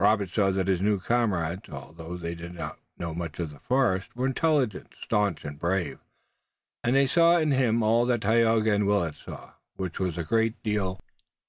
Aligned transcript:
Robert 0.00 0.30
saw 0.30 0.50
that 0.50 0.66
his 0.66 0.80
new 0.80 0.98
comrades, 0.98 1.68
although 1.68 2.16
they 2.16 2.34
did 2.34 2.54
not 2.54 2.80
know 2.98 3.14
much 3.14 3.38
of 3.38 3.50
the 3.52 3.60
forest, 3.60 4.10
were 4.16 4.26
intelligent, 4.26 4.92
staunch 5.00 5.44
and 5.44 5.60
brave, 5.60 6.00
and 6.82 6.96
they 6.96 7.06
saw 7.06 7.36
in 7.38 7.52
him 7.52 7.80
all 7.80 8.04
that 8.06 8.22
Tayoga 8.22 8.72
and 8.72 8.86
Willet 8.88 9.14
saw, 9.14 9.52
which 9.76 10.00
was 10.00 10.18
a 10.18 10.24
great 10.24 10.60
deal. 10.64 10.98